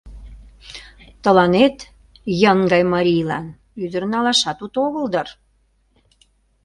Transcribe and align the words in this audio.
—Тыланет, 1.23 1.77
йын 2.41 2.59
гай 2.71 2.83
марийлан, 2.93 3.45
ӱдыр 3.83 4.03
налашат 4.13 4.57
уто 4.65 4.77
огыл 4.87 5.05
дыр? 5.13 5.27